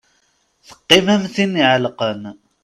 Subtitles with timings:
[0.67, 2.21] Teqqim am tin iɛelqen.